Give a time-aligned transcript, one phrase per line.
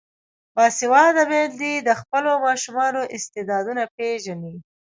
[0.55, 4.55] باسواده میندې د خپلو ماشومانو استعدادونه پیژني.